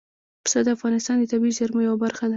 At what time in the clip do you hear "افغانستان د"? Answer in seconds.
0.77-1.23